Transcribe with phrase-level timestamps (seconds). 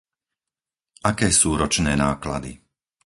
[1.11, 2.51] Aké sú ročné náklady?